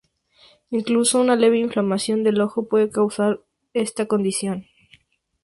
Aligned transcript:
Incluso 0.71 1.21
una 1.21 1.35
leve 1.35 1.59
inflamación 1.59 2.23
del 2.23 2.41
ojo 2.41 2.67
puede 2.67 2.89
causar 2.89 3.41
esta 3.75 4.07
condición. 4.07 4.65